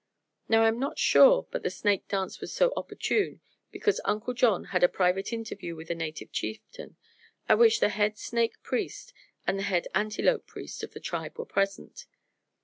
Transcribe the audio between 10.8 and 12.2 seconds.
of the tribe were present.